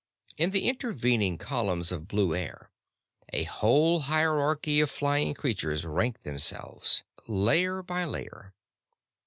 In 0.35 0.49
the 0.49 0.67
intervening 0.67 1.37
columns 1.37 1.91
of 1.91 2.07
blue 2.07 2.35
air 2.35 2.71
a 3.31 3.43
whole 3.43 3.99
hierarchy 3.99 4.79
of 4.81 4.89
flying 4.89 5.35
creatures 5.35 5.85
ranked 5.85 6.23
themselves, 6.23 7.03
layer 7.27 7.83
by 7.83 8.05
layer. 8.05 8.55